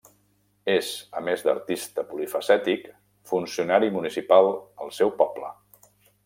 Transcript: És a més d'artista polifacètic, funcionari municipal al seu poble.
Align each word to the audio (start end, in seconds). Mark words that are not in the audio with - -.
És 0.75 0.87
a 1.19 1.21
més 1.27 1.43
d'artista 1.47 2.05
polifacètic, 2.13 2.89
funcionari 3.33 3.91
municipal 3.99 4.51
al 4.87 4.95
seu 5.01 5.15
poble. 5.23 5.55